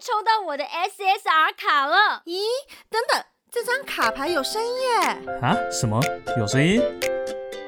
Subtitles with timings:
[0.00, 2.22] 抽到我的 SSR 卡了！
[2.24, 2.40] 咦，
[2.88, 4.96] 等等，这张卡牌有声音耶！
[5.42, 5.54] 啊？
[5.70, 6.00] 什么？
[6.38, 6.82] 有声音？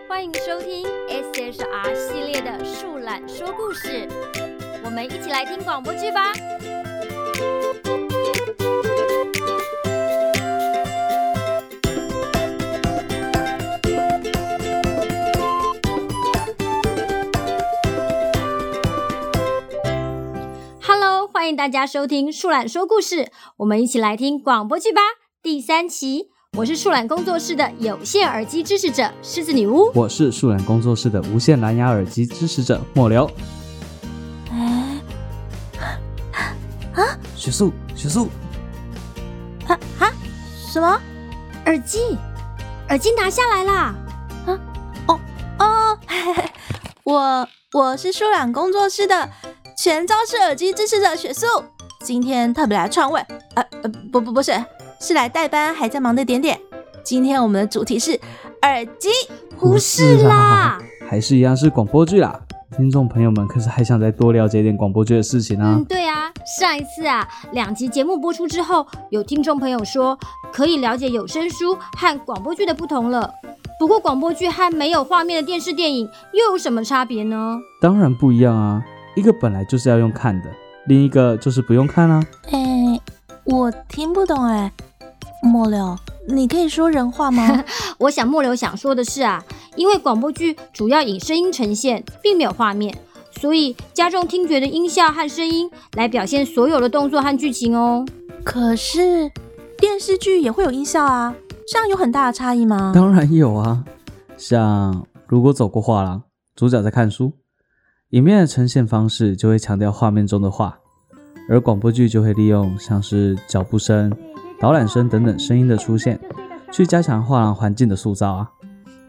[0.09, 4.09] 欢迎收听 SSR 系列的树懒说故事，
[4.83, 6.33] 我们一起来听广播剧吧。
[21.53, 25.03] 迎大家收听树懒说故事，我们一起来听广播剧吧。
[25.43, 33.31] 第三期，我是树懒工作室的有线耳机支持者狮子女巫，我是树懒工作室的无线蓝牙耳机支持者末流。
[34.51, 35.03] 哎，
[36.95, 38.31] 啊，雪素，雪素，
[39.67, 40.11] 啊啊，
[40.73, 40.99] 什么？
[41.67, 42.17] 耳机，
[42.89, 43.95] 耳机拿下来啦！
[44.47, 44.59] 啊，
[45.07, 45.21] 哦
[45.59, 45.99] 哦，
[47.05, 49.29] 我我是树懒工作室的。
[49.83, 51.45] 全招式耳机支持者雪素，
[52.05, 53.21] 今天特别来串位，
[53.57, 54.53] 呃呃不不不是，
[55.01, 56.57] 是来代班还在忙的点点。
[57.03, 58.13] 今天我们的主题是
[58.63, 59.09] 耳机，
[59.59, 62.41] 不是啦，还是一样是广播剧啦。
[62.77, 65.75] 听众朋友们可是还想再多了解一点广播剧的事情啊？
[65.77, 70.17] 嗯，对啊，上一次啊，两集节目播出之后，有听众朋友说
[70.53, 73.29] 可以了解有声书和广播剧的不同了。
[73.81, 77.59] 不过广播剧和没有画面的电视电影又有什么差别呢？
[77.81, 78.81] 当然不一样啊。
[79.15, 80.51] 一个本来就是要用看的，
[80.87, 82.25] 另一个就是不用看啊。
[82.51, 83.01] 哎、欸，
[83.45, 84.73] 我听不懂哎。
[85.43, 87.65] 末流，你可以说人话吗？
[87.99, 92.97] 我想末流想说的是啊，因为广播剧主要以声音呈现，并没有画面，
[93.41, 98.07] 所以加重听觉的音效和声音来表现所有的动作和剧情哦。
[98.45, 99.31] 可是
[99.77, 101.35] 电视剧也会有音效啊，
[101.67, 102.93] 这样有很大的差异吗？
[102.95, 103.85] 当然有啊，
[104.37, 106.23] 像如果走过画廊，
[106.55, 107.33] 主角在看书。
[108.13, 110.79] 影片的呈现方式就会强调画面中的话，
[111.49, 114.13] 而广播剧就会利用像是脚步声、
[114.61, 116.21] 导览声等等声音的出现，
[116.71, 118.51] 去加强画廊环境的塑造啊。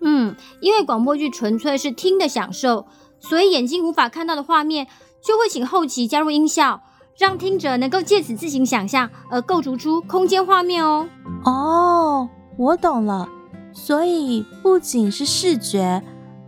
[0.04, 2.88] 嗯，因为广播剧纯粹是听的享受，
[3.20, 4.88] 所以眼睛无法看到的画面，
[5.22, 6.80] 就会请后期加入音效，
[7.20, 11.10] 让听者能够借此自行想象而构筑出空间画面哦。
[11.44, 13.28] 哦，我懂了，
[13.74, 16.02] 所以不仅是视觉，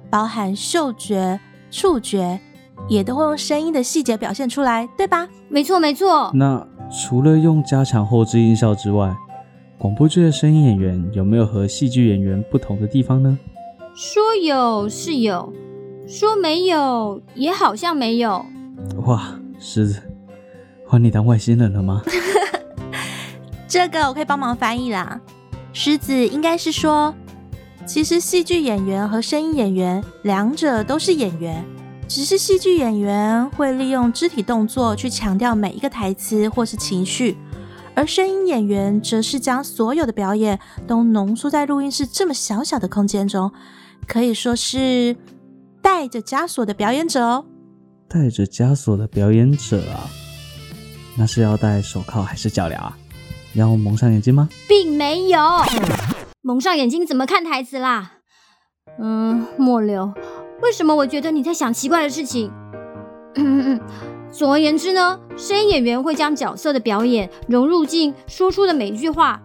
[0.10, 1.42] 包含嗅觉。
[1.78, 2.40] 触觉
[2.88, 5.28] 也都会用声音的细节表现出来，对吧？
[5.50, 6.32] 没错，没错。
[6.34, 9.14] 那除了用加强后置音效之外，
[9.78, 13.38] 广播剧的声音演员有没有和戏剧演员不同的地方呢？
[13.94, 15.52] 说有是有，
[16.08, 18.46] 说没有也好像没有。
[19.06, 20.02] 哇，狮子，
[20.88, 22.02] 换你当外星人了吗？
[23.68, 25.20] 这个我可以帮忙翻译啦。
[25.74, 27.14] 狮子应该是说。
[27.86, 31.64] 其实戏剧演员和声音演员两者都是演员，
[32.08, 37.38] 只是戏剧演员会利用肢体动作去强调每一个台词或是情绪，
[37.94, 43.52] 而声音演员则是将所有的表演都浓缩在录音室这么小小的空间中，
[44.08, 45.16] 可以说是
[45.82, 47.46] 带着枷锁的表演者哦。
[48.08, 50.10] 带着枷锁的表演者啊，
[51.16, 52.98] 那是要戴手铐还是脚镣啊？
[53.54, 54.50] 要蒙上眼睛吗？
[54.68, 55.40] 并没有。
[56.48, 58.12] 蒙上眼睛怎么看台词啦？
[59.00, 60.14] 嗯，末流，
[60.62, 62.52] 为什么我觉得你在想奇怪的事情？
[63.34, 63.82] 嗯嗯，
[64.32, 69.42] 总而言之呢，声音演员会将角色的表演融入进说出的每一句话，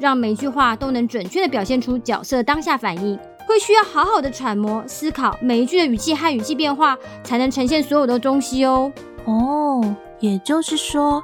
[0.00, 3.16] 让每一句话都能准确地表现出角色当下反应，
[3.46, 8.92] 会需要好好的揣摩思考每一句的语气和语气变化，才能呈现所有的东西哦。
[9.26, 11.22] 哦，也就是说，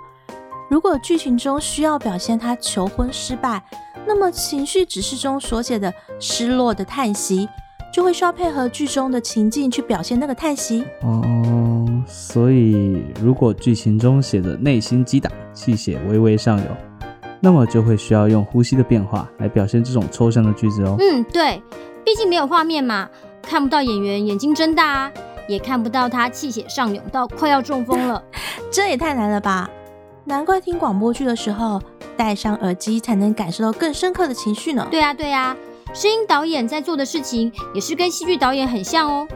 [0.70, 3.64] 如果剧情中需要表现他求婚失败。
[4.08, 7.46] 那么情绪指示中所写的失落的叹息，
[7.92, 10.82] 就会需要配合剧中的情境去表现那个叹息。
[11.02, 16.66] 哦，所以如果剧情中写着内心击打，气血微微上涌，
[17.38, 20.97] 那么就会需要用呼吸的变化来表现这种抽象的句子哦。
[20.98, 21.62] 嗯，对，
[22.02, 23.08] 毕竟没有画面嘛，
[23.42, 25.12] 看不到演员眼睛睁大啊，
[25.47, 28.22] 也看不到他气血上涌到快要中风了，
[28.72, 29.68] 这也太难了吧？
[30.24, 31.80] 难怪听广播剧的时候，
[32.18, 34.86] 戴上耳机才能感受到更深刻的情绪呢。
[34.91, 35.56] 对啊，对啊，
[35.94, 39.26] 声音导演在做的事情也是跟戏剧导演很像哦。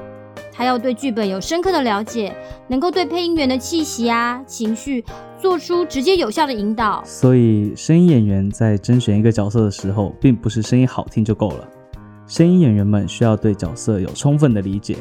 [0.54, 2.34] 他要对剧本有深刻的了解，
[2.68, 5.04] 能够对配音员的气息啊、情绪
[5.40, 7.02] 做出直接有效的引导。
[7.06, 11.68] 所以，声音演员在甄选一个角色的时候，并不是声音好听就够了。
[12.26, 14.96] 声音演员们需要对角色有充分的理解。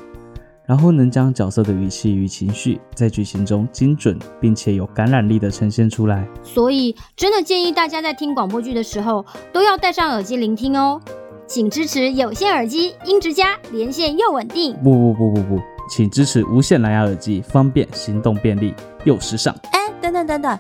[0.72, 6.26] 然后能将角色的语气与情绪在剧情中精准并且有感染力的呈现出来。
[6.42, 10.98] 所以，真的建议大家在听广播剧的时候都要戴上耳机聆听哦。
[11.46, 14.74] 请支持有线耳机，音质佳，连线又稳定。
[14.82, 15.60] 不不不不不，
[15.90, 18.74] 请支持无线蓝牙耳机，方便、行动便利
[19.04, 19.54] 又时尚。
[19.74, 20.58] 哎，等等等等，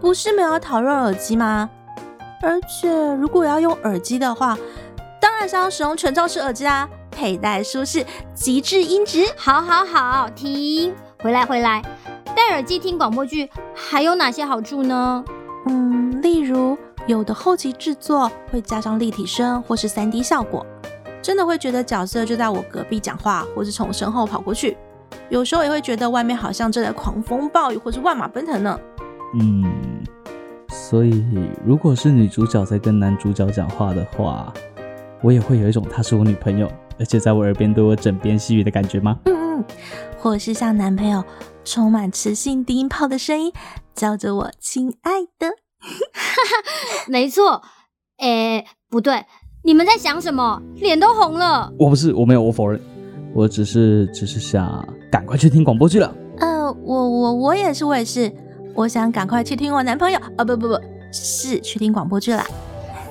[0.00, 1.70] 不是没有讨论耳机吗？
[2.42, 4.58] 而且如果要用耳机的话，
[5.20, 8.04] 当然是要使用全罩式耳机啦，佩戴舒适，
[8.34, 9.24] 极致音质。
[9.36, 10.92] 好，好，好，停，
[11.22, 11.82] 回来，回来。
[12.34, 15.24] 戴耳机听广播剧还有哪些好处呢？
[15.68, 16.76] 嗯，例如
[17.06, 20.66] 有的后期制作会加上立体声或是 3D 效果，
[21.20, 24.76] 真的会觉得角色就在我隔壁讲话，或是从身后跑过去。
[25.28, 28.80] 有时候也会觉得外面好像正在狂风暴雨，或是万马奔腾呢。
[29.38, 29.64] 嗯。
[30.68, 31.24] 所以，
[31.64, 34.52] 如果是女主角在跟男主角讲话的话，
[35.22, 36.70] 我也会有一种她是我女朋友，
[37.02, 39.18] 而且在我耳边对我枕边细语的感觉吗？
[39.24, 39.64] 嗯嗯，
[40.20, 41.24] 或是像男朋友
[41.64, 43.52] 充满磁性低音炮的声音
[43.92, 45.48] 叫着我亲爱的。
[45.82, 47.60] 哈哈没错，
[48.18, 49.26] 诶，不对，
[49.64, 50.62] 你们在想什么？
[50.76, 51.72] 脸都红了。
[51.76, 52.80] 我不是，我没有，我否认，
[53.34, 56.14] 我只是只是想赶快去听广播剧了。
[56.38, 58.32] 呃，我我我也是，我也是。
[58.76, 60.44] 我想赶快去听我男朋友啊、哦！
[60.44, 60.80] 不不不，
[61.12, 62.46] 是去听广播剧啦。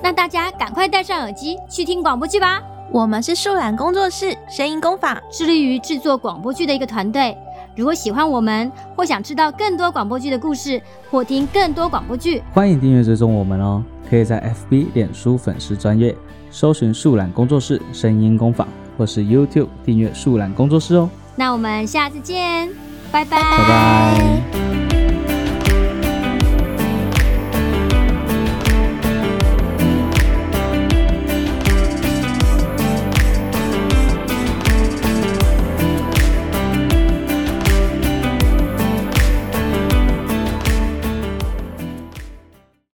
[0.02, 2.60] 那大家赶快戴上耳机去听广播剧吧。
[2.92, 7.34] 我们是树懒工作室声音工坊，致力于制作广播剧的一个团队。
[7.74, 10.78] 如果喜欢我们，或想知道更多广播剧的故事，
[11.10, 13.82] 或听更多广播剧，欢迎订阅追踪我们哦。
[14.10, 16.14] 可以在 FB 脸书粉丝专页
[16.50, 18.68] 搜寻树懒工作室声音工坊，
[18.98, 21.08] 或是 YouTube 订阅树懒工作室哦。
[21.34, 22.68] 那我们下次见，
[23.10, 23.40] 拜拜。
[23.40, 24.61] 拜拜。